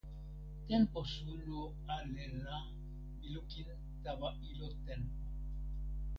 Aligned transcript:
tenpo 0.67 0.99
suno 1.13 1.59
ale 1.95 2.23
la 2.45 2.57
mi 3.17 3.25
lukin 3.33 3.69
tawa 4.03 4.29
ilo 4.49 4.67
tenpo. 4.85 5.21